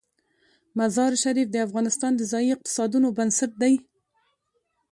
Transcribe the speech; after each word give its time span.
مزارشریف 0.79 1.47
د 1.51 1.57
افغانستان 1.67 2.11
د 2.15 2.21
ځایي 2.31 2.49
اقتصادونو 2.55 3.07
بنسټ 3.17 3.51
دی. 3.61 3.73